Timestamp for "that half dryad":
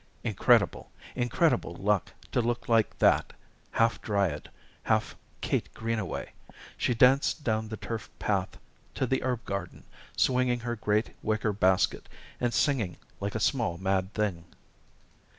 2.97-4.49